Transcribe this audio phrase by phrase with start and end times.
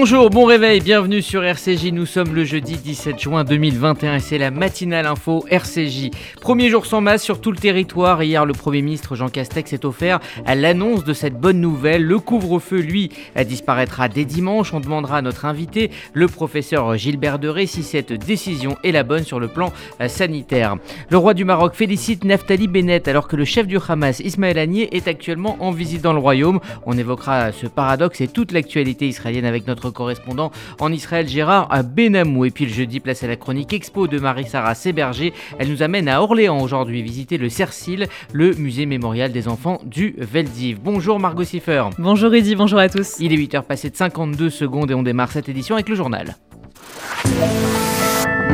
[0.00, 1.86] Bonjour, bon réveil, bienvenue sur RCJ.
[1.86, 6.10] Nous sommes le jeudi 17 juin 2021 et c'est la matinale info RCJ.
[6.40, 8.22] Premier jour sans masse sur tout le territoire.
[8.22, 12.04] Hier, le Premier ministre Jean Castex s'est offert à l'annonce de cette bonne nouvelle.
[12.04, 13.10] Le couvre-feu, lui,
[13.44, 14.72] disparaîtra dès dimanche.
[14.72, 19.24] On demandera à notre invité, le professeur Gilbert Deré, si cette décision est la bonne
[19.24, 20.76] sur le plan euh, sanitaire.
[21.10, 24.96] Le roi du Maroc félicite Naftali Bennett alors que le chef du Hamas, Ismaël Haniyeh,
[24.96, 26.60] est actuellement en visite dans le royaume.
[26.86, 32.44] On évoquera ce paradoxe et toute l'actualité israélienne avec notre correspondant en Israël, Gérard Benamou.
[32.44, 35.32] Et puis le jeudi, place à la chronique Expo de Marie-Sara Séberger.
[35.58, 40.14] Elle nous amène à Orléans aujourd'hui visiter le Cercil, le musée mémorial des enfants du
[40.18, 40.78] Veldiv.
[40.82, 41.84] Bonjour Margot Siffer.
[41.98, 43.16] Bonjour Rudy, bonjour à tous.
[43.20, 46.36] Il est 8h passé de 52 secondes et on démarre cette édition avec le journal.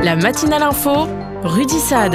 [0.02, 1.06] La matinale info,
[1.42, 2.14] Rudy Saad.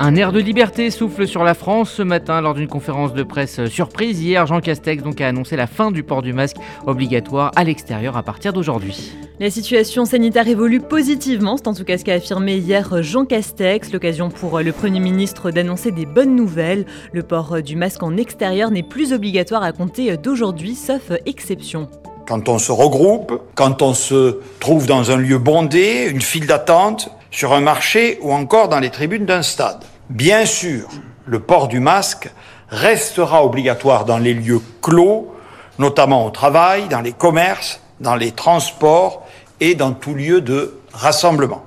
[0.00, 3.66] Un air de liberté souffle sur la France ce matin lors d'une conférence de presse
[3.66, 4.22] surprise.
[4.22, 8.16] Hier, Jean Castex donc a annoncé la fin du port du masque obligatoire à l'extérieur
[8.16, 9.12] à partir d'aujourd'hui.
[9.40, 13.92] La situation sanitaire évolue positivement, c'est en tout cas ce qu'a affirmé hier Jean Castex,
[13.92, 16.86] l'occasion pour le Premier ministre d'annoncer des bonnes nouvelles.
[17.12, 21.88] Le port du masque en extérieur n'est plus obligatoire à compter d'aujourd'hui, sauf exception
[22.28, 27.10] quand on se regroupe, quand on se trouve dans un lieu bondé, une file d'attente,
[27.30, 29.84] sur un marché ou encore dans les tribunes d'un stade.
[30.10, 30.88] Bien sûr,
[31.26, 32.30] le port du masque
[32.70, 35.34] restera obligatoire dans les lieux clos,
[35.78, 39.26] notamment au travail, dans les commerces, dans les transports
[39.60, 41.64] et dans tout lieu de rassemblement.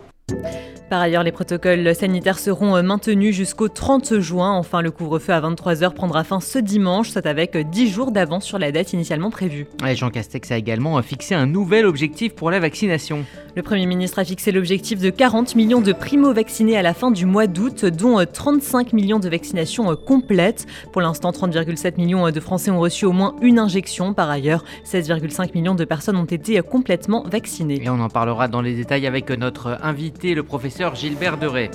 [0.91, 4.51] Par ailleurs, les protocoles sanitaires seront euh, maintenus jusqu'au 30 juin.
[4.51, 8.59] Enfin, le couvre-feu à 23h prendra fin ce dimanche, c'est avec 10 jours d'avance sur
[8.59, 9.67] la date initialement prévue.
[9.95, 13.23] Jean Castex a également euh, fixé un nouvel objectif pour la vaccination.
[13.55, 17.25] Le Premier ministre a fixé l'objectif de 40 millions de primo-vaccinés à la fin du
[17.25, 20.67] mois d'août, dont 35 euh, millions de vaccinations complètes.
[20.91, 24.13] Pour l'instant, 30,7 millions de Français ont reçu au moins une injection.
[24.13, 27.81] Par ailleurs, 16,5 millions de personnes ont été complètement vaccinées.
[27.81, 31.69] Et on en parlera dans les détails avec notre invité, le professeur Gilbert Deray.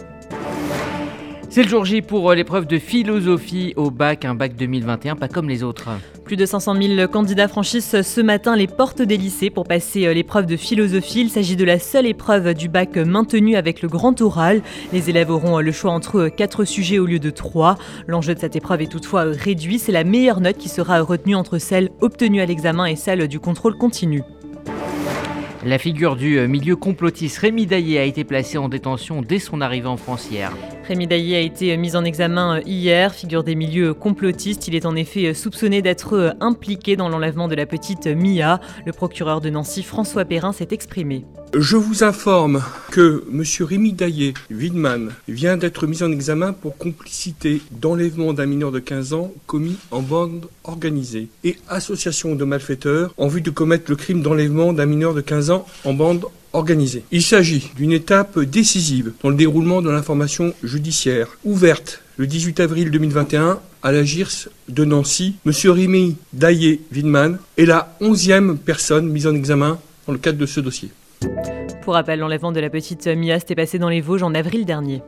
[1.49, 5.28] C'est le jour J pour euh, l'épreuve de philosophie au bac, un bac 2021 pas
[5.28, 5.89] comme les autres.
[6.25, 10.12] Plus de 500 000 candidats franchissent ce matin les portes des lycées pour passer euh,
[10.12, 11.21] l'épreuve de philosophie.
[11.21, 14.61] Il s'agit de la seule épreuve du bac maintenue avec le grand oral.
[14.93, 17.78] Les élèves auront euh, le choix entre quatre sujets au lieu de trois.
[18.09, 19.78] L'enjeu de cette épreuve est toutefois réduit.
[19.78, 23.38] C'est la meilleure note qui sera retenue entre celle obtenue à l'examen et celle du
[23.38, 24.25] contrôle continu.
[25.65, 29.61] La figure du euh, milieu complotiste Rémi Daillé a été placée en détention dès son
[29.61, 30.53] arrivée en France hier.
[30.87, 34.69] Rémi Daillé a été euh, mis en examen euh, hier, figure des milieux complotistes.
[34.69, 38.61] Il est en effet soupçonné d'être impliqué dans l'enlèvement de la petite Mia.
[38.85, 41.25] Le procureur de Nancy, François Perrin, s'est exprimé.
[41.55, 43.43] Je vous informe que M.
[43.61, 49.13] Rémi Daillé Widman vient d'être mis en examen pour complicité d'enlèvement d'un mineur de 15
[49.13, 54.23] ans commis en bande organisée et association de malfaiteurs en vue de commettre le crime
[54.23, 56.46] d'enlèvement d'un mineur de 15 ans en bande organisée.
[57.12, 62.91] Il s'agit d'une étape décisive dans le déroulement de l'information judiciaire ouverte le 18 avril
[62.91, 65.37] 2021 à la GIRS de Nancy.
[65.44, 65.53] M.
[65.71, 70.61] Rémi Daillé Widman est la onzième personne mise en examen dans le cadre de ce
[70.61, 70.91] dossier.
[71.83, 75.03] Pour rappel, l'enlèvement de la petite Mia s'était passé dans les Vosges en avril dernier.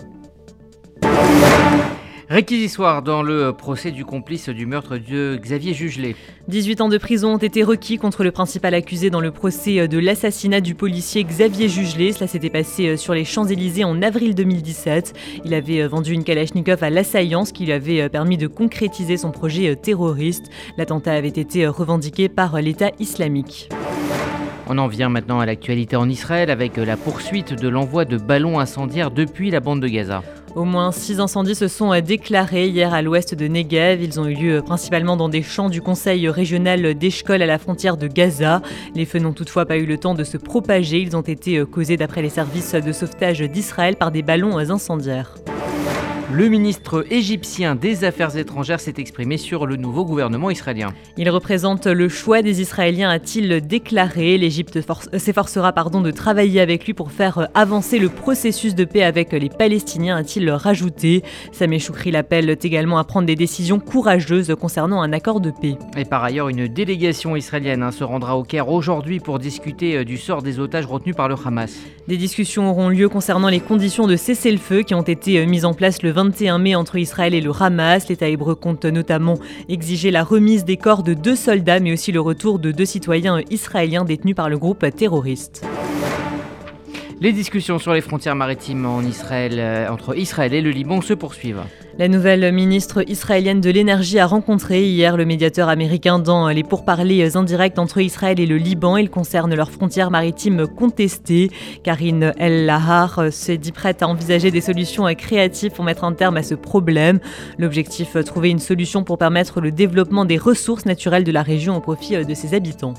[2.30, 6.14] Réquisitoire dans le procès du complice du meurtre de Xavier Jugelet.
[6.48, 9.98] 18 ans de prison ont été requis contre le principal accusé dans le procès de
[9.98, 12.12] l'assassinat du policier Xavier Jugelet.
[12.12, 15.14] Cela s'était passé sur les Champs-Élysées en avril 2017.
[15.46, 19.30] Il avait vendu une Kalachnikov à l'assaillant, ce qui lui avait permis de concrétiser son
[19.30, 20.50] projet terroriste.
[20.76, 23.70] L'attentat avait été revendiqué par l'État islamique.
[24.66, 28.60] On en vient maintenant à l'actualité en Israël avec la poursuite de l'envoi de ballons
[28.60, 30.22] incendiaires depuis la bande de Gaza.
[30.54, 34.02] Au moins six incendies se sont déclarés hier à l'ouest de Negev.
[34.02, 37.96] Ils ont eu lieu principalement dans des champs du conseil régional d'Eshkol à la frontière
[37.96, 38.62] de Gaza.
[38.94, 41.00] Les feux n'ont toutefois pas eu le temps de se propager.
[41.00, 45.34] Ils ont été causés d'après les services de sauvetage d'Israël par des ballons incendiaires.
[46.30, 50.92] Le ministre égyptien des Affaires étrangères s'est exprimé sur le nouveau gouvernement israélien.
[51.16, 54.36] Il représente le choix des Israéliens, a-t-il déclaré.
[54.36, 59.04] L'Égypte euh, s'efforcera pardon, de travailler avec lui pour faire avancer le processus de paix
[59.04, 61.24] avec les Palestiniens, a-t-il rajouté.
[61.52, 65.76] Sameh Choukri l'appelle également à prendre des décisions courageuses concernant un accord de paix.
[65.96, 70.04] Et par ailleurs, une délégation israélienne hein, se rendra au Caire aujourd'hui pour discuter euh,
[70.04, 71.74] du sort des otages retenus par le Hamas.
[72.06, 75.72] Des discussions auront lieu concernant les conditions de cessez-le-feu qui ont été euh, mises en
[75.72, 78.08] place le 21 mai entre Israël et le Hamas.
[78.08, 79.38] L'État hébreu compte notamment
[79.68, 83.40] exiger la remise des corps de deux soldats, mais aussi le retour de deux citoyens
[83.50, 85.64] israéliens détenus par le groupe terroriste.
[87.20, 91.62] Les discussions sur les frontières maritimes euh, entre Israël et le Liban se poursuivent.
[91.98, 97.36] La nouvelle ministre israélienne de l'énergie a rencontré hier le médiateur américain dans les pourparlers
[97.36, 98.96] indirects entre Israël et le Liban.
[98.98, 101.50] Il concerne leurs frontières maritimes contestées.
[101.82, 106.36] Karine El Lahar s'est dit prête à envisager des solutions créatives pour mettre un terme
[106.36, 107.18] à ce problème.
[107.58, 111.80] L'objectif, trouver une solution pour permettre le développement des ressources naturelles de la région au
[111.80, 112.94] profit de ses habitants.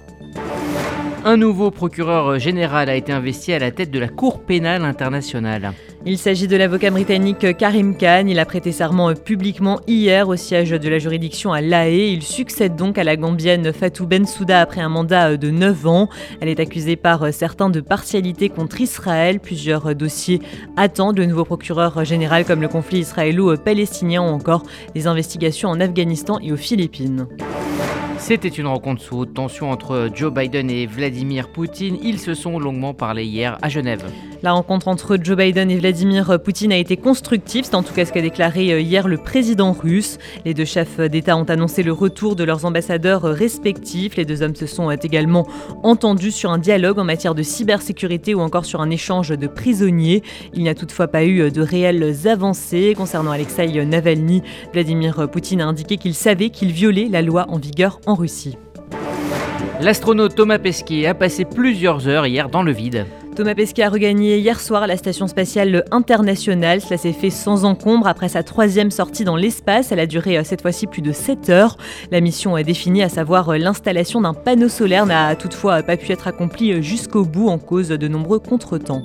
[1.26, 5.74] Un nouveau procureur général a été investi à la tête de la Cour pénale internationale.
[6.06, 8.24] Il s'agit de l'avocat britannique Karim Khan.
[8.28, 12.14] Il a prêté serment publiquement hier au siège de la juridiction à La Haye.
[12.14, 16.10] Il succède donc à la gambienne Fatou Bensouda après un mandat de 9 ans.
[16.40, 19.42] Elle est accusée par certains de partialité contre Israël.
[19.42, 20.40] Plusieurs dossiers
[20.78, 24.64] attendent le nouveau procureur général comme le conflit israélo-palestinien ou encore
[24.96, 27.28] les investigations en Afghanistan et aux Philippines.
[28.20, 31.98] C'était une rencontre sous haute tension entre Joe Biden et Vladimir Poutine.
[32.04, 34.04] Ils se sont longuement parlé hier à Genève.
[34.44, 38.06] La rencontre entre Joe Biden et Vladimir Poutine a été constructive, c'est en tout cas
[38.06, 40.18] ce qu'a déclaré euh, hier le président russe.
[40.46, 44.16] Les deux chefs d'État ont annoncé le retour de leurs ambassadeurs respectifs.
[44.16, 45.46] Les deux hommes se sont également
[45.84, 50.24] entendus sur un dialogue en matière de cybersécurité ou encore sur un échange de prisonniers.
[50.54, 52.94] Il n'y a toutefois pas eu de réelles avancées.
[52.96, 54.42] Concernant Alexei Navalny,
[54.72, 58.58] Vladimir Poutine a indiqué qu'il savait qu'il violait la loi en vigueur en Russie.
[59.82, 63.06] L'astronaute Thomas Pesquet a passé plusieurs heures hier dans le vide.
[63.36, 66.82] Thomas Pesquet a regagné hier soir la station spatiale internationale.
[66.82, 69.94] Cela s'est fait sans encombre après sa troisième sortie dans l'espace.
[69.94, 71.78] Elle a duré euh, cette fois-ci plus de 7 heures.
[72.12, 76.12] La mission est définie, à savoir euh, l'installation d'un panneau solaire, n'a toutefois pas pu
[76.12, 79.04] être accomplie euh, jusqu'au bout en cause de nombreux contretemps.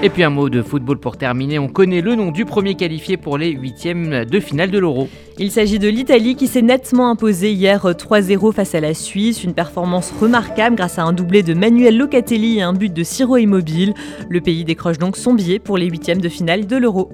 [0.00, 1.58] Et puis un mot de football pour terminer.
[1.58, 5.08] On connaît le nom du premier qualifié pour les huitièmes de finale de l'Euro.
[5.38, 9.42] Il s'agit de l'Italie qui s'est nettement imposée hier 3-0 face à la Suisse.
[9.42, 13.38] Une performance remarquable grâce à un doublé de Manuel Locatelli et un but de Ciro
[13.38, 13.92] Immobile.
[14.28, 17.10] Le pays décroche donc son billet pour les huitièmes de finale de l'Euro.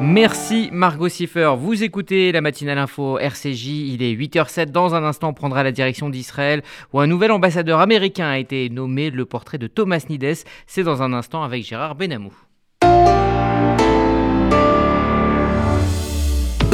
[0.00, 1.54] Merci Margot Siffer.
[1.56, 3.66] Vous écoutez la matinale info RCJ.
[3.66, 4.66] Il est 8h07.
[4.66, 6.62] Dans un instant, on prendra la direction d'Israël
[6.92, 9.10] où un nouvel ambassadeur américain a été nommé.
[9.10, 12.32] Le portrait de Thomas Nides, c'est dans un instant avec Gérard Benamou.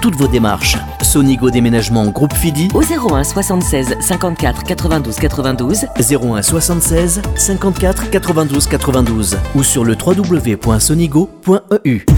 [0.00, 0.76] toutes vos démarches.
[1.02, 5.86] Sonigo Déménagement Groupe Fidi Au 01 76 54 92 92.
[5.98, 12.17] 01 76 54 92 92 ou sur le www.sonigo.com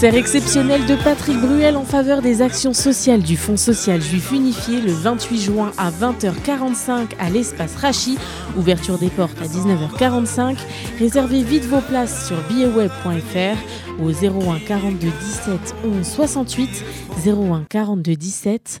[0.00, 4.80] Concert exceptionnel de Patrick Bruel en faveur des actions sociales du Fonds social juif unifié
[4.80, 8.16] le 28 juin à 20h45 à l'espace Rachi.
[8.56, 10.56] Ouverture des portes à 19h45.
[10.98, 16.84] Réservez vite vos places sur billetweb.fr au 01 42 17 11 68
[17.26, 18.80] 01 42 17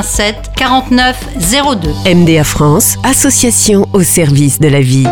[0.01, 1.27] 87 49
[1.79, 2.15] 02.
[2.15, 5.05] MDA France, association au service de la vie.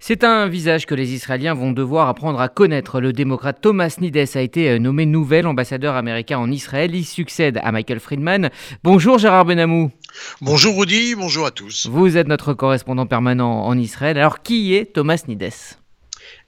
[0.00, 3.00] C'est un visage que les Israéliens vont devoir apprendre à connaître.
[3.00, 6.94] Le démocrate Thomas Nides a été euh, nommé nouvel ambassadeur américain en Israël.
[6.94, 8.50] Il succède à Michael Friedman.
[8.84, 9.90] Bonjour Gérard Benamou.
[10.42, 11.86] Bonjour Rudy, bonjour à tous.
[11.90, 14.18] Vous êtes notre correspondant permanent en Israël.
[14.18, 15.77] Alors qui est Thomas Nides?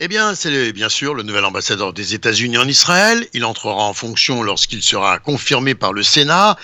[0.02, 3.26] Eh bien, c'est bien sûr le nouvel ambassadeur des États-Unis en Israël.
[3.34, 6.56] Il entrera en fonction lorsqu'il sera confirmé par le Sénat.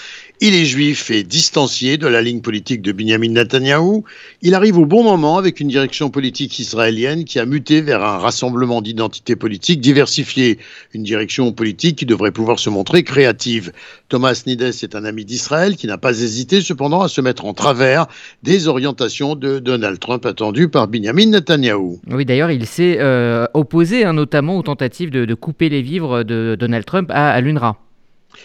[0.43, 4.05] Il est juif et distancié de la ligne politique de Benjamin Netanyahou.
[4.43, 8.19] Il arrive au bon moment avec une direction politique israélienne qui a muté vers un
[8.19, 10.59] rassemblement d'identités politiques diversifiées.
[10.93, 13.73] Une direction politique qui devrait pouvoir se montrer créative.
[14.11, 17.55] Thomas Nides est un ami d'Israël qui n'a pas hésité cependant à se mettre en
[17.55, 18.07] travers
[18.43, 21.99] des orientations de Donald Trump attendues par Benjamin Netanyahou.
[22.11, 26.59] Oui, d'ailleurs, il s'est euh, opposé hein, notamment aux tentatives de, couper les vivres de
[26.61, 27.86] Donald Trump à, à l'UNRWA.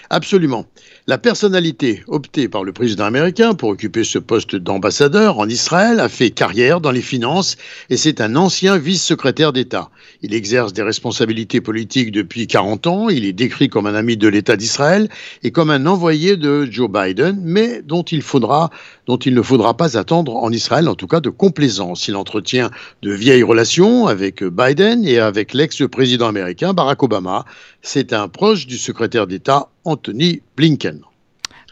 [0.10, 0.66] Absolument.
[1.08, 6.10] La personnalité optée par le président américain pour occuper ce poste d'ambassadeur en Israël a
[6.10, 7.58] fait carrière dans les finances
[7.90, 9.90] et c'est un ancien vice-secrétaire d'État.
[10.22, 14.28] Il exerce des responsabilités politiques depuis 40 ans, il est décrit comme un ami de
[14.28, 15.10] l'État d'Israël
[15.44, 20.52] et comme un envoyé de Joe Biden, mais dont il, ne faudra pas attendre en
[20.52, 22.08] Israël, en tout cas de complaisance.
[22.08, 22.70] Il entretient
[23.02, 27.46] de vieilles relations avec Biden et avec l'ex-président américain Barack Obama.
[27.82, 31.02] C'est un proche du secrétaire d'État Anthony Blinken.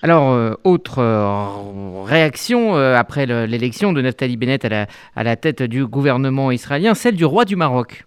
[0.01, 5.85] Alors, euh, autre euh, réaction euh, après l'élection de Naftali Bennett à la, tête du
[5.85, 8.05] gouvernement israélien, celle du roi du Maroc.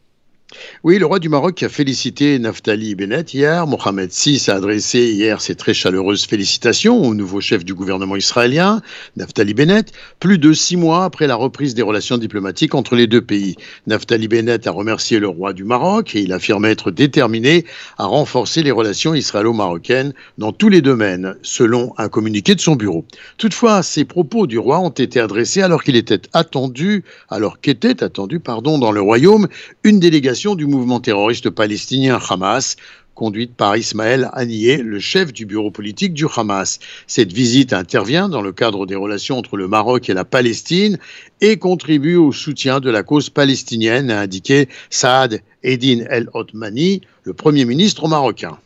[0.85, 3.67] Oui, le roi du Maroc a félicité Naftali Bennett hier.
[3.67, 8.83] Mohamed VI a adressé hier ses très chaleureuses félicitations au nouveau chef du gouvernement israélien,
[9.17, 13.21] Naftali Bennett, plus de six mois après la reprise des relations diplomatiques entre les deux
[13.21, 13.57] pays.
[13.87, 17.65] Naftali Bennett a remercié le roi du Maroc et il affirme être déterminé
[17.97, 23.05] à renforcer les relations israélo-marocaines dans tous les domaines, selon un communiqué de son bureau.
[23.39, 28.41] Toutefois, ces propos du roi ont été adressés alors qu'il était attendu, alors qu'était attendu,
[28.41, 29.47] pardon, dans le royaume,
[29.85, 32.75] une délégation du mouvement terroriste palestinien Hamas,
[33.15, 36.81] conduite par Ismaël Haniyeh, le chef du bureau politique du Hamas.
[37.07, 40.99] Cette visite intervient dans le cadre des relations entre le Maroc et la Palestine
[41.41, 47.35] et contribue au soutien de la cause palestinienne, a indiqué Saad Eddin El Othmani, le
[47.35, 48.59] Premier ministre marocain.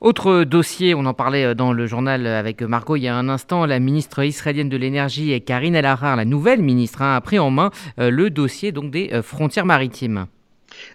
[0.00, 3.66] Autre dossier, on en parlait dans le journal avec Margot il y a un instant,
[3.66, 7.50] la ministre israélienne de l'énergie Karine El Ahrar, la nouvelle ministre, hein, a pris en
[7.50, 10.26] main euh, le dossier donc des euh, frontières maritimes.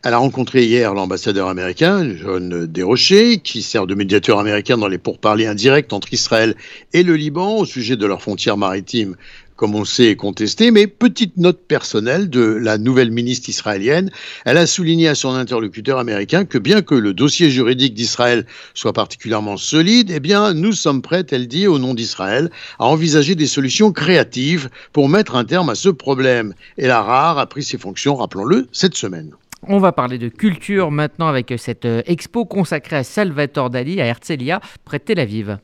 [0.04, 4.98] Elle a rencontré hier l'ambassadeur américain, John Desrochers, qui sert de médiateur américain dans les
[4.98, 6.56] pourparlers indirects entre Israël
[6.94, 9.16] et le Liban au sujet de leurs frontières maritimes
[9.56, 10.72] comme on sait, contestées.
[10.72, 14.12] Mais petite note personnelle de la nouvelle ministre israélienne,
[14.46, 18.94] elle a souligné à son interlocuteur américain que bien que le dossier juridique d'Israël soit
[18.94, 22.50] particulièrement solide, eh bien, nous sommes prêts, elle dit, au nom d'Israël,
[22.80, 26.54] à envisager des solutions créatives pour mettre un terme à ce problème.
[26.78, 29.32] Et la RAR a pris ses fonctions, rappelons-le, cette semaine.
[29.68, 34.06] On va parler de culture maintenant avec cette euh, expo consacrée à Salvatore Dali à
[34.06, 35.58] Herzliya, près de Tel Aviv.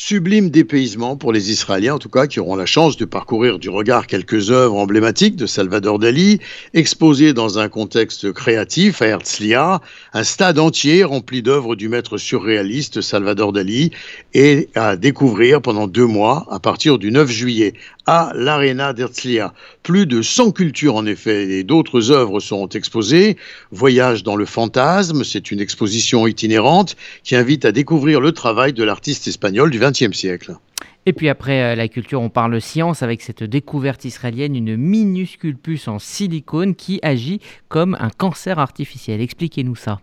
[0.00, 3.68] Sublime dépaysement pour les Israéliens, en tout cas, qui auront la chance de parcourir du
[3.68, 6.38] regard quelques œuvres emblématiques de Salvador Dali,
[6.72, 9.80] exposées dans un contexte créatif à Herzliya,
[10.12, 13.90] un stade entier rempli d'œuvres du maître surréaliste Salvador Dali,
[14.34, 17.74] et à découvrir pendant deux mois, à partir du 9 juillet,
[18.08, 19.52] à l'Arena d'Herzliya.
[19.82, 23.36] Plus de 100 cultures, en effet, et d'autres œuvres seront exposées.
[23.70, 28.82] Voyage dans le fantasme, c'est une exposition itinérante qui invite à découvrir le travail de
[28.82, 30.56] l'artiste espagnol du XXe siècle.
[31.04, 35.58] Et puis après euh, la culture, on parle science avec cette découverte israélienne, une minuscule
[35.58, 39.20] puce en silicone qui agit comme un cancer artificiel.
[39.20, 40.00] Expliquez-nous ça.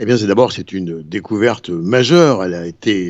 [0.00, 2.44] Eh bien, c'est d'abord c'est une découverte majeure.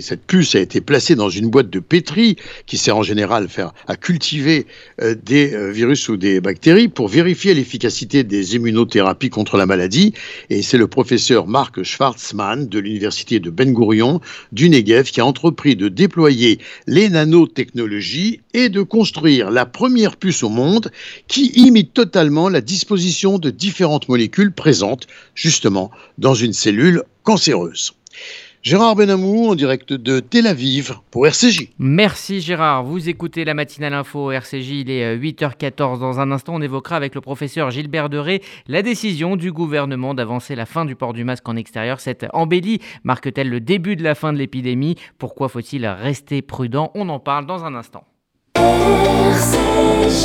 [0.03, 2.37] Cette puce a été placée dans une boîte de pétri
[2.67, 3.49] qui sert en général
[3.89, 4.67] à cultiver
[5.01, 10.13] euh, des euh, virus ou des bactéries pour vérifier l'efficacité des immunothérapies contre la maladie.
[10.51, 14.21] Et c'est le professeur Marc Schwarzmann de l'université de Ben Gurion
[14.53, 20.43] du Negev qui a entrepris de déployer les nanotechnologies et de construire la première puce
[20.43, 20.93] au monde
[21.29, 26.74] qui imite totalement la disposition de différentes molécules présentes justement dans une cellule
[27.23, 27.95] cancéreuse.
[28.65, 31.69] Gérard Benamou en direct de Tel Aviv pour RCJ.
[31.79, 32.83] Merci Gérard.
[32.83, 34.71] Vous écoutez la matinale info RCJ.
[34.71, 35.97] Il est 8h14.
[35.97, 40.15] Euh, dans un instant, on évoquera avec le professeur Gilbert Deré la décision du gouvernement
[40.15, 42.01] d'avancer la fin du port du masque en extérieur.
[42.01, 44.97] Cette embellie marque-t-elle le début de la fin de l'épidémie?
[45.19, 46.91] Pourquoi faut-il rester prudent?
[46.95, 48.05] On en parle dans un instant.
[48.57, 50.25] RCJ.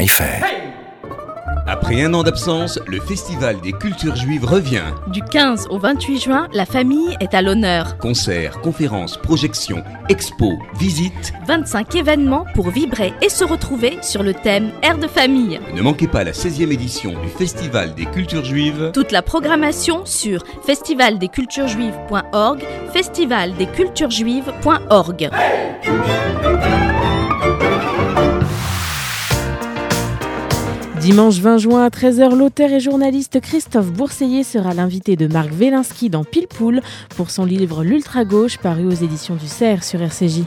[1.67, 4.81] Après un an d'absence, le Festival des cultures juives revient.
[5.07, 7.99] Du 15 au 28 juin, la famille est à l'honneur.
[7.99, 11.33] Concerts, conférences, projections, expos, visites.
[11.45, 15.59] 25 événements pour vibrer et se retrouver sur le thème Air de famille.
[15.75, 18.89] Ne manquez pas la 16e édition du Festival des cultures juives.
[18.95, 25.29] Toute la programmation sur festivaldesculturesjuives.org, festivaldesculturesjuives.org.
[31.01, 36.11] Dimanche 20 juin à 13h, l'auteur et journaliste Christophe Bourseiller sera l'invité de Marc Wielinski
[36.11, 36.81] dans Pile Poule
[37.17, 40.43] pour son livre L'Ultra Gauche paru aux éditions du CERF sur RCJ.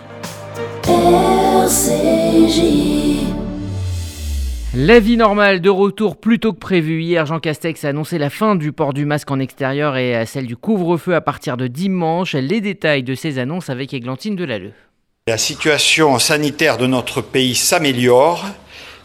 [4.76, 7.02] La vie normale de retour plus tôt que prévu.
[7.02, 10.46] Hier, Jean Castex a annoncé la fin du port du masque en extérieur et celle
[10.46, 12.34] du couvre-feu à partir de dimanche.
[12.34, 14.72] Les détails de ces annonces avec Églantine Delalleux.
[15.26, 18.44] La situation sanitaire de notre pays s'améliore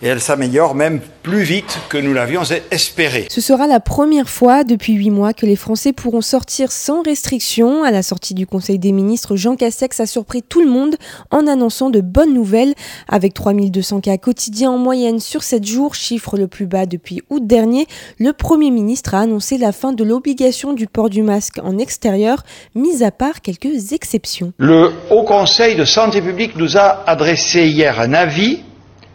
[0.02, 3.28] et elle s'améliore même plus vite que nous l'avions espéré.
[3.30, 7.84] Ce sera la première fois depuis huit mois que les Français pourront sortir sans restriction.
[7.84, 10.96] À la sortie du Conseil des ministres, Jean Castex a surpris tout le monde
[11.32, 12.74] en annonçant de bonnes nouvelles.
[13.08, 17.46] Avec 3200 cas quotidiens en moyenne sur 7 jours, chiffre le plus bas depuis août
[17.46, 17.86] dernier,
[18.18, 22.44] le Premier ministre a annoncé la fin de l'obligation du port du masque en extérieur,
[22.76, 24.54] mis à part quelques exceptions.
[24.58, 28.60] Le Haut Conseil de santé publique nous a adressé hier un avis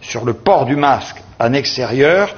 [0.09, 2.35] sur le port du masque en extérieur,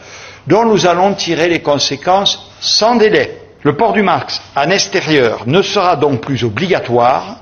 [0.46, 3.42] dont nous allons tirer les conséquences sans délai.
[3.62, 7.36] Le port du masque en extérieur ne sera donc plus obligatoire,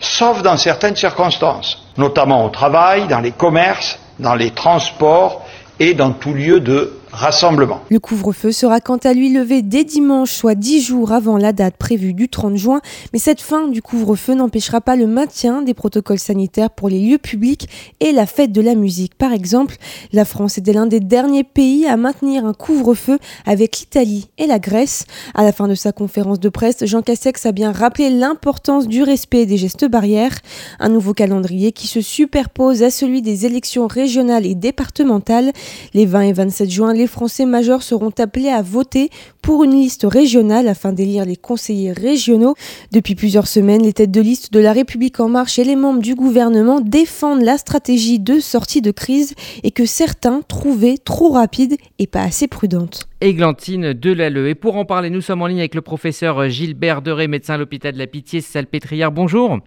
[0.00, 5.44] sauf dans certaines circonstances, notamment au travail, dans les commerces, dans les transports
[5.78, 7.82] et dans tout lieu de rassemblement.
[7.90, 11.76] Le couvre-feu sera quant à lui levé dès dimanche, soit dix jours avant la date
[11.76, 12.80] prévue du 30 juin,
[13.12, 17.18] mais cette fin du couvre-feu n'empêchera pas le maintien des protocoles sanitaires pour les lieux
[17.18, 17.68] publics
[18.00, 19.14] et la fête de la musique.
[19.14, 19.76] Par exemple,
[20.12, 24.58] la France était l'un des derniers pays à maintenir un couvre-feu avec l'Italie et la
[24.58, 25.04] Grèce.
[25.34, 29.02] À la fin de sa conférence de presse, Jean Cassex a bien rappelé l'importance du
[29.02, 30.38] respect des gestes barrières,
[30.80, 35.52] un nouveau calendrier qui se superpose à celui des élections régionales et départementales.
[35.92, 39.10] Les 20 et 27 juin, les Français majeurs seront appelés à voter
[39.42, 42.54] pour une liste régionale afin d'élire les conseillers régionaux.
[42.92, 46.00] Depuis plusieurs semaines, les têtes de liste de la République en marche et les membres
[46.00, 49.34] du gouvernement défendent la stratégie de sortie de crise
[49.64, 53.08] et que certains trouvaient trop rapide et pas assez prudente.
[53.20, 54.48] Églantine Delalleux.
[54.48, 57.58] Et pour en parler, nous sommes en ligne avec le professeur Gilbert Deré, médecin à
[57.58, 59.10] l'hôpital de la Pitié-Salpêtrière.
[59.10, 59.58] Bonjour.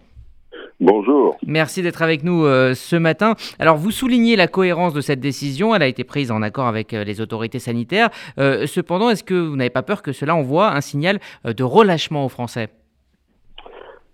[0.78, 1.36] Bonjour.
[1.46, 3.34] Merci d'être avec nous euh, ce matin.
[3.58, 5.74] Alors, vous soulignez la cohérence de cette décision.
[5.74, 8.10] Elle a été prise en accord avec euh, les autorités sanitaires.
[8.38, 12.26] Euh, cependant, est-ce que vous n'avez pas peur que cela envoie un signal de relâchement
[12.26, 12.68] aux Français?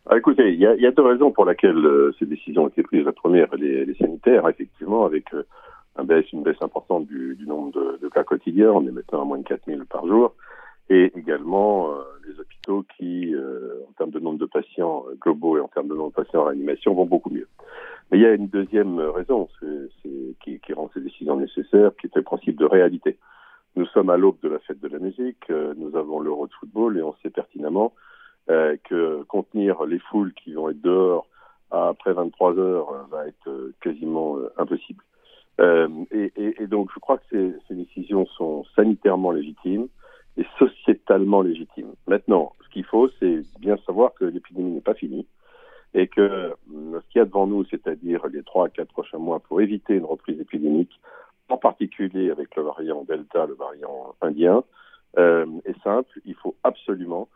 [0.08, 1.84] Ah, Écoutez, il y, y, a deux raisons pour lesquelles
[2.18, 3.04] ces décisions ont été prises.
[3.04, 5.24] La première, les, les sanitaires, effectivement, avec
[5.96, 9.24] un baisse, une baisse importante du, du nombre de, de, cas quotidiens, en émettant à
[9.24, 10.34] moins de 4000 par jour,
[10.92, 11.88] et également
[12.26, 15.94] les hôpitaux qui, euh, en termes de nombre de patients globaux et en termes de
[15.94, 17.48] nombre de patients en réanimation, vont beaucoup mieux.
[18.10, 19.48] Mais il y a une deuxième raison
[20.02, 23.18] qui, rend ces décisions nécessaires, qui est le principe de réalité.
[23.76, 26.52] Nous sommes à l'aube de la fête de la musique, euh, nous avons l'Euro de
[26.52, 27.94] football et on sait pertinemment
[28.50, 31.26] euh, que contenir les foules qui vont être dehors
[31.70, 35.02] après 23 heures va être quasiment impossible.
[35.58, 39.88] Et, donc je crois que ces, ces décisions sont sanitairement légitimes
[40.36, 41.92] et sociétalement légitime.
[42.06, 45.26] Maintenant, ce qu'il faut, c'est bien savoir que l'épidémie n'est pas finie
[45.94, 49.40] et que ce qu'il y a devant nous, c'est-à-dire les trois à quatre prochains mois
[49.40, 51.00] pour éviter une reprise épidémique,
[51.48, 54.64] en particulier avec le variant Delta, le variant indien,
[55.18, 56.18] euh, est simple.
[56.24, 57.28] Il faut absolument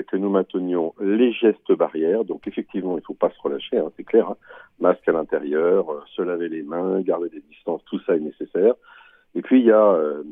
[0.00, 2.24] que nous maintenions les gestes barrières.
[2.24, 4.28] Donc effectivement, il ne faut pas se relâcher, hein, c'est clair.
[4.28, 4.36] Hein.
[4.80, 8.74] Masque à l'intérieur, euh, se laver les mains, garder des distances, tout ça est nécessaire.
[9.34, 10.22] Et puis il y a euh,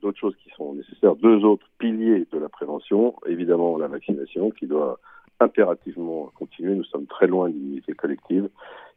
[0.00, 4.66] d'autres choses qui sont nécessaires, deux autres piliers de la prévention, évidemment la vaccination qui
[4.66, 4.98] doit
[5.40, 8.48] impérativement continuer, nous sommes très loin d'une unité collective,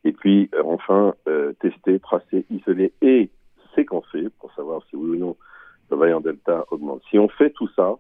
[0.05, 3.29] et puis euh, enfin euh, tester, tracer, isoler et
[3.75, 5.35] séquencer pour savoir si oui ou non
[5.91, 7.01] le variant Delta augmente.
[7.09, 7.95] Si on fait tout ça,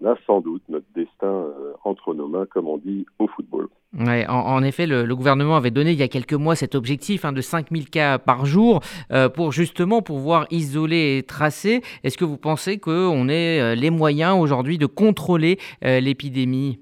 [0.00, 3.68] on a sans doute notre destin euh, entre nos mains, comme on dit au football.
[3.98, 6.74] Ouais, en, en, effet, le, le, gouvernement avait donné il y a quelques mois cet
[6.74, 8.80] objectif hein, de 5000 cas par jour
[9.12, 11.80] euh, pour justement pouvoir isoler et tracer.
[12.04, 16.80] Est-ce que vous pensez qu'on ait euh, les moyens aujourd'hui de contrôler euh, l'épidémie?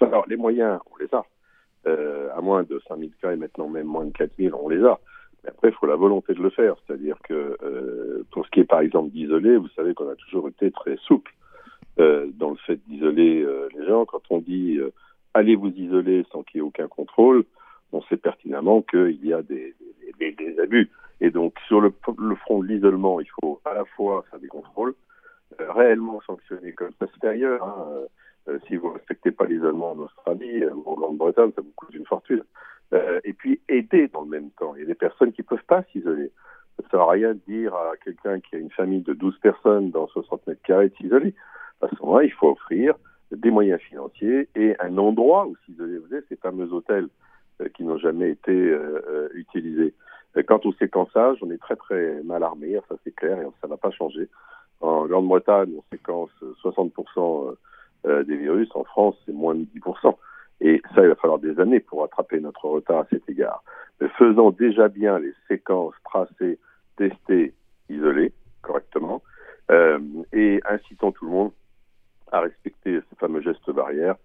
[0.00, 1.24] Alors, les moyens, on les a.
[1.86, 4.98] Euh, à moins de 5000 cas et maintenant même moins de 4000, on les a.
[5.44, 6.74] Mais après, il faut la volonté de le faire.
[6.86, 10.70] C'est-à-dire que pour ce qui est par exemple d'isoler, vous savez qu'on a toujours été
[10.72, 11.32] très souple
[11.98, 14.04] dans le fait d'isoler les gens.
[14.04, 14.78] Quand on dit
[15.34, 17.44] allez vous isoler sans qu'il y ait aucun contrôle,
[17.92, 19.74] on sait pertinemment qu'il y a des,
[20.18, 20.90] des, des, abus.
[21.20, 24.48] Et donc, sur le, le front de l'isolement, il faut à la fois faire des
[24.48, 24.94] contrôles,
[25.60, 26.90] euh, réellement sanctionner comme
[27.22, 27.62] ailleurs.
[27.64, 28.06] Hein.
[28.48, 31.72] Euh, si vous ne respectez pas l'isolement en Australie euh, ou en Grande-Bretagne, ça vous
[31.74, 32.44] coûte une fortune.
[32.92, 34.74] Euh, et puis, aider dans le même temps.
[34.76, 36.30] Il y a des personnes qui ne peuvent pas s'isoler.
[36.76, 39.38] Ça ne sert à rien de dire à quelqu'un qui a une famille de 12
[39.38, 41.34] personnes dans 60 mètres carrés de s'isoler.
[41.80, 42.94] À ce moment-là, il faut offrir
[43.30, 45.56] des moyens financiers et un endroit où.
[45.68, 47.08] Vous savez, ces fameux hôtels
[47.60, 49.94] euh, qui n'ont jamais été euh, euh utilisés.
[50.46, 53.78] Quant au séquençage, on est très très mal armé, ça c'est clair, et ça n'a
[53.78, 54.28] pas changé.
[54.82, 56.28] En Grande-Bretagne, on séquence
[56.62, 57.54] 60%
[58.04, 60.14] euh, des virus, en France, c'est moins de 10%.
[60.60, 63.64] Et ça, il va falloir des années pour rattraper notre retard à cet égard.
[63.98, 66.58] Mais faisons déjà bien les séquences tracées,
[66.98, 67.54] testées,
[67.88, 69.22] isolées correctement,
[70.32, 71.52] et incitons tout le monde
[72.32, 74.16] à respecter ces fameux gestes barrières,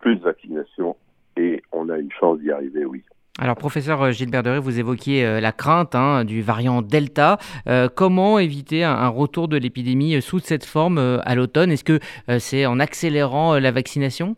[0.00, 0.96] plus de vaccination,
[1.36, 3.02] et on a une chance d'y arriver, oui.
[3.38, 7.38] Alors, professeur Gilbert Deré, vous évoquiez euh, la crainte hein, du variant Delta.
[7.66, 11.70] Euh, comment éviter un, retour de l'épidémie sous cette forme euh, à l'automne?
[11.70, 14.36] Est-ce que euh, c'est en accélérant la vaccination?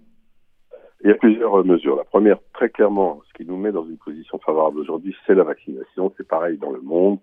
[1.02, 1.96] Il y a plusieurs mesures.
[1.96, 5.44] La première, très clairement, ce qui nous met dans une position favorable aujourd'hui, c'est la
[5.44, 6.12] vaccination.
[6.16, 7.18] C'est pareil dans le monde.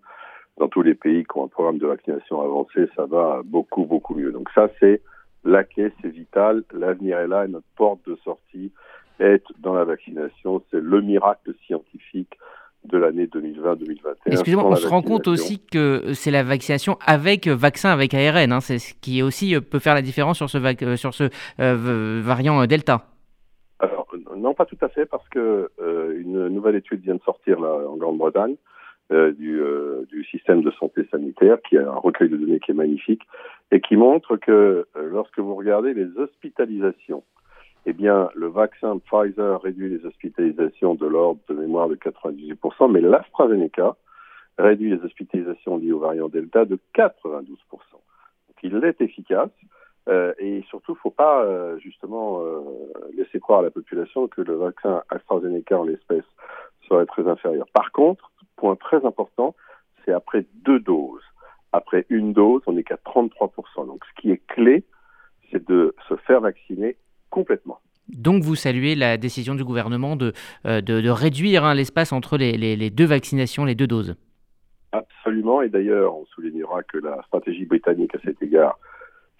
[0.58, 4.14] Dans tous les pays qui ont un programme de vaccination avancé, ça va beaucoup, beaucoup
[4.14, 4.34] mieux.
[4.34, 5.02] Donc ça, c'est
[5.44, 8.72] la caisse est vitale, l'avenir est là et notre porte de sortie
[9.20, 10.62] est dans la vaccination.
[10.72, 12.38] C'est le miracle scientifique
[12.86, 14.16] de l'année 2020-2021.
[14.26, 18.52] Excusez-moi, on se rend compte aussi que c'est la vaccination avec vaccin avec ARN.
[18.52, 22.22] Hein, c'est ce qui aussi peut faire la différence sur ce, vac- sur ce euh,
[22.24, 23.06] variant Delta.
[23.80, 27.60] Alors, non, pas tout à fait, parce que euh, une nouvelle étude vient de sortir
[27.60, 28.56] là, en Grande-Bretagne
[29.12, 32.72] euh, du, euh, du, système de santé sanitaire, qui a un recueil de données qui
[32.72, 33.24] est magnifique,
[33.70, 34.52] et qui montre que
[34.96, 37.22] euh, lorsque vous regardez les hospitalisations,
[37.86, 43.02] eh bien, le vaccin Pfizer réduit les hospitalisations de l'ordre de mémoire de 98%, mais
[43.02, 43.98] l'AstraZeneca
[44.58, 47.48] réduit les hospitalisations liées au variant Delta de 92%.
[47.50, 48.00] Donc,
[48.64, 49.50] il est efficace.
[50.40, 52.44] Et surtout, il ne faut pas justement
[53.16, 56.26] laisser croire à la population que le vaccin AstraZeneca en l'espèce
[56.92, 57.66] serait très inférieur.
[57.74, 59.56] Par contre, point très important,
[60.04, 61.24] c'est après deux doses.
[61.74, 63.88] Après une dose, on n'est qu'à 33%.
[63.88, 64.84] Donc ce qui est clé,
[65.52, 66.98] c'est de se faire vacciner
[67.30, 67.80] complètement.
[68.10, 70.34] Donc vous saluez la décision du gouvernement de,
[70.66, 74.16] euh, de, de réduire hein, l'espace entre les, les, les, deux vaccinations, les deux doses.
[74.92, 78.78] Absolument, et d'ailleurs on soulignera que la stratégie britannique à cet égard,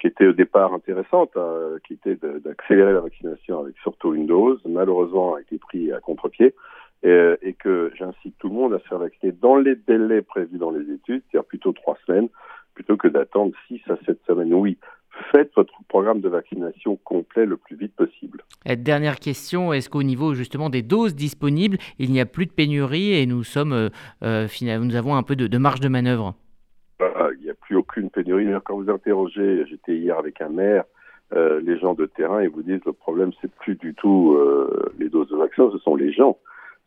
[0.00, 4.62] qui était au départ intéressante, euh, qui était d'accélérer la vaccination avec surtout une dose,
[4.64, 6.54] malheureusement a été pris à contre-pied,
[7.02, 10.58] et, et, que j'incite tout le monde à se faire vacciner dans les délais prévus
[10.58, 12.28] dans les études, c'est-à-dire plutôt trois semaines,
[12.74, 14.54] plutôt que d'attendre six à sept semaines.
[14.54, 14.78] Oui,
[15.32, 18.42] faites votre programme de vaccination complet le plus vite possible.
[18.64, 22.52] Et dernière question, est-ce qu'au niveau justement des doses disponibles, il n'y a plus de
[22.52, 23.88] pénurie et nous sommes, euh,
[24.22, 26.34] euh, finalement, nous avons un peu de, de marge de manœuvre?
[27.00, 28.46] Euh, Il n'y a plus aucune pénurie.
[28.64, 30.84] Quand vous interrogez, j'étais hier avec un maire,
[31.34, 34.92] euh, les gens de terrain, ils vous disent le problème, c'est plus du tout euh,
[34.98, 36.38] les doses de vaccin, ce sont les gens.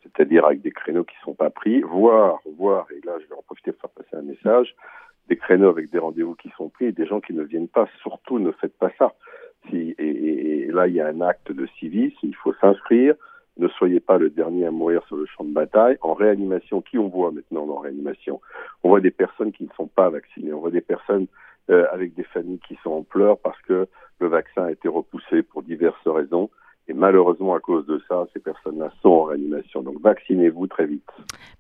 [0.06, 3.36] C'est-à-dire avec des créneaux qui ne sont pas pris, voire, voire, et là je vais
[3.36, 4.76] en profiter pour faire passer un message,
[5.28, 7.88] des créneaux avec des rendez-vous qui sont pris et des gens qui ne viennent pas.
[8.02, 9.14] Surtout, ne faites pas ça.
[9.74, 13.16] Et, là, il y a un acte de civisme, il faut s'inscrire.
[13.58, 15.98] Ne soyez pas le dernier à mourir sur le champ de bataille.
[16.02, 18.42] En réanimation, qui on voit maintenant en réanimation?
[18.84, 20.54] On voit des personnes qui ne sont pas vaccinées.
[20.54, 21.28] On voit des personnes
[21.70, 23.88] euh, avec des familles qui sont en pleurs parce que
[24.20, 26.50] le vaccin a été repoussé pour diverses raisons.
[26.88, 29.82] Et malheureusement, à cause de ça, ces personnes-là sont en réanimation.
[29.82, 31.02] Donc, vaccinez-vous très vite.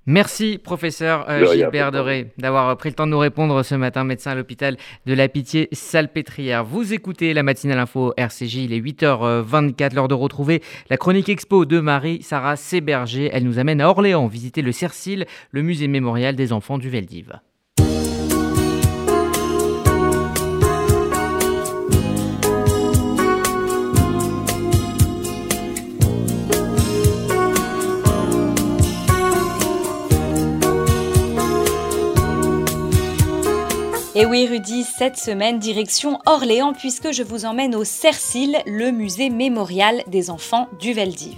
[0.06, 4.32] Merci, professeur euh, Gilbert Doré, d'avoir pris le temps de nous répondre ce matin, médecin
[4.32, 6.64] à l'hôpital de la Pitié-Salpêtrière.
[6.64, 10.62] Vous écoutez la matinale info RCJ, il est 8h24, l'heure de retrouver
[10.92, 13.32] la chronique expo de Marie-Sarah Séberger.
[13.34, 17.40] Elle nous amène à Orléans visiter le Cercil, le musée mémorial des enfants du Veldiv.
[34.18, 39.30] Et oui Rudy, cette semaine, direction Orléans puisque je vous emmène au Cercil, le musée
[39.30, 41.36] mémorial des enfants du Veldiv.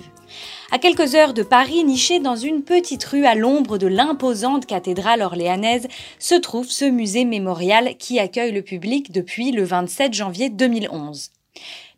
[0.71, 5.23] À quelques heures de Paris, niché dans une petite rue à l'ombre de l'imposante cathédrale
[5.23, 5.87] orléanaise,
[6.19, 11.31] se trouve ce musée mémorial qui accueille le public depuis le 27 janvier 2011.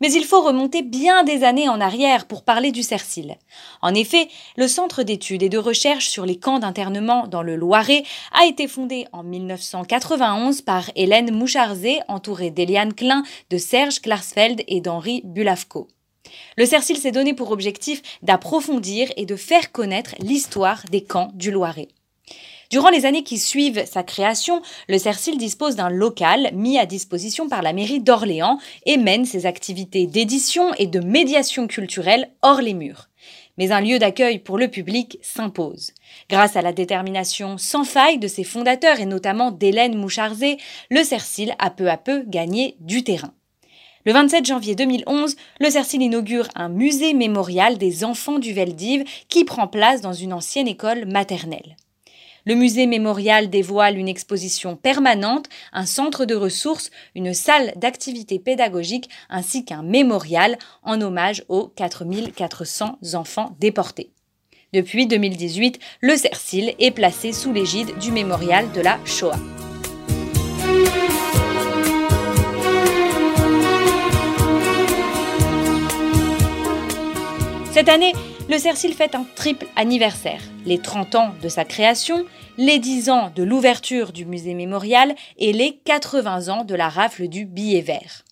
[0.01, 3.37] Mais il faut remonter bien des années en arrière pour parler du Cercil.
[3.81, 8.03] En effet, le Centre d'études et de recherche sur les camps d'internement dans le Loiret
[8.31, 14.81] a été fondé en 1991 par Hélène Moucharzé, entourée d'Eliane Klein, de Serge Klarsfeld et
[14.81, 15.87] d'Henri Bulavko.
[16.57, 21.51] Le Cercil s'est donné pour objectif d'approfondir et de faire connaître l'histoire des camps du
[21.51, 21.89] Loiret.
[22.69, 27.49] Durant les années qui suivent sa création, le Cercil dispose d'un local mis à disposition
[27.49, 32.75] par la mairie d'Orléans et mène ses activités d'édition et de médiation culturelle hors les
[32.75, 33.09] murs.
[33.57, 35.93] Mais un lieu d'accueil pour le public s'impose.
[36.29, 40.57] Grâce à la détermination sans faille de ses fondateurs et notamment d'Hélène Moucharzé,
[40.91, 43.33] le Cercil a peu à peu gagné du terrain.
[44.05, 49.43] Le 27 janvier 2011, le Cercil inaugure un musée mémorial des enfants du Veldiv qui
[49.43, 51.75] prend place dans une ancienne école maternelle.
[52.49, 59.07] Le musée mémorial dévoile une exposition permanente, un centre de ressources, une salle d'activités pédagogiques
[59.29, 64.09] ainsi qu'un mémorial en hommage aux 4400 enfants déportés.
[64.73, 69.37] Depuis 2018, le Cercil est placé sous l'égide du mémorial de la Shoah.
[77.71, 78.13] Cette année,
[78.49, 80.41] le Cercil fête un triple anniversaire.
[80.65, 82.25] Les 30 ans de sa création,
[82.57, 87.27] les 10 ans de l'ouverture du musée mémorial et les 80 ans de la rafle
[87.27, 88.25] du billet vert.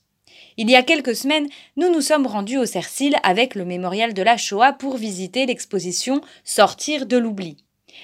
[0.58, 4.24] Il y a quelques semaines, nous nous sommes rendus au Cercil avec le mémorial de
[4.24, 7.58] la Shoah pour visiter l'exposition Sortir de l'oubli.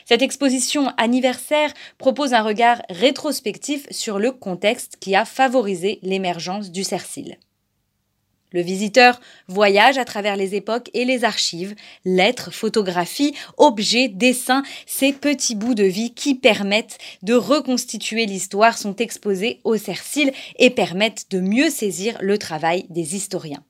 [0.06, 6.84] Cette exposition anniversaire propose un regard rétrospectif sur le contexte qui a favorisé l'émergence du
[6.84, 7.38] Cercil.
[8.54, 15.12] Le visiteur voyage à travers les époques et les archives, lettres, photographies, objets, dessins, ces
[15.12, 21.26] petits bouts de vie qui permettent de reconstituer l'histoire sont exposés au Cercil et permettent
[21.32, 23.64] de mieux saisir le travail des historiens.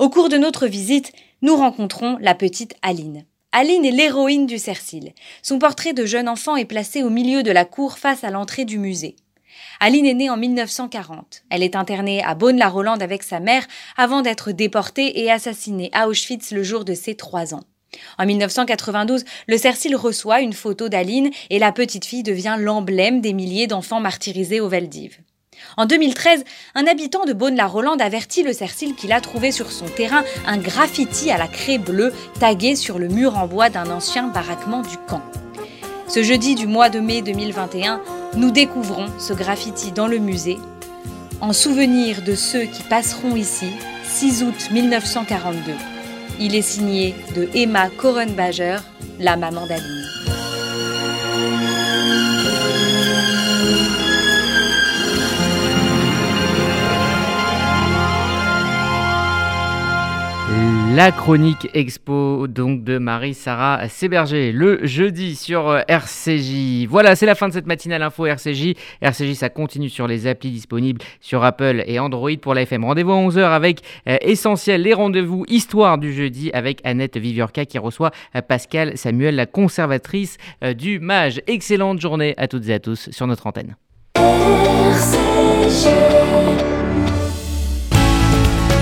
[0.00, 3.24] Au cours de notre visite, nous rencontrons la petite Aline.
[3.52, 5.12] Aline est l'héroïne du Cercil.
[5.42, 8.64] Son portrait de jeune enfant est placé au milieu de la cour face à l'entrée
[8.64, 9.16] du musée.
[9.80, 11.42] Aline est née en 1940.
[11.50, 16.52] Elle est internée à Beaune-la-Rolande avec sa mère avant d'être déportée et assassinée à Auschwitz
[16.52, 17.62] le jour de ses trois ans.
[18.18, 23.32] En 1992, le Cercil reçoit une photo d'Aline et la petite fille devient l'emblème des
[23.32, 25.18] milliers d'enfants martyrisés au Veldiv.
[25.76, 30.24] En 2013, un habitant de Beaune-la-Rolande avertit le Cercil qu'il a trouvé sur son terrain
[30.46, 34.82] un graffiti à la craie bleue tagué sur le mur en bois d'un ancien baraquement
[34.82, 35.22] du camp.
[36.08, 38.00] Ce jeudi du mois de mai 2021,
[38.34, 40.58] nous découvrons ce graffiti dans le musée,
[41.40, 43.70] en souvenir de ceux qui passeront ici,
[44.04, 45.72] 6 août 1942.
[46.38, 48.78] Il est signé de Emma Korenbager,
[49.18, 50.35] la maman d'Aline.
[60.96, 66.86] La chronique expo donc de Marie-Sarah Séberger le jeudi sur euh, RCJ.
[66.88, 68.72] Voilà, c'est la fin de cette matinale info RCJ.
[69.02, 72.86] RCJ, ça continue sur les applis disponibles sur Apple et Android pour la FM.
[72.86, 77.76] Rendez-vous à 11h avec euh, Essentiel, les rendez-vous Histoire du jeudi avec Annette Viviorca qui
[77.76, 80.38] reçoit euh, Pascal Samuel, la conservatrice
[80.78, 81.42] du MAGE.
[81.46, 83.76] Excellente journée à toutes et à tous sur notre antenne.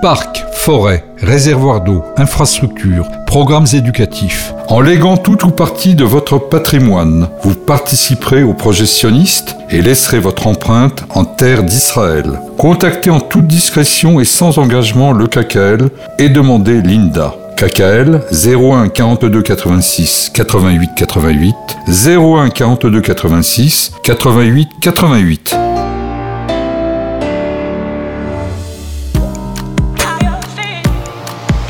[0.00, 4.54] Parcs, forêts, réservoirs d'eau, infrastructures, programmes éducatifs.
[4.68, 10.20] En léguant tout ou partie de votre patrimoine, vous participerez au projet sioniste et laisserez
[10.20, 12.38] votre empreinte en terre d'Israël.
[12.58, 17.34] Contactez en toute discrétion et sans engagement le KKL et demandez l'INDA.
[17.56, 21.54] KKL 01 42 86 88 88
[21.88, 25.67] 01 42 86 88 88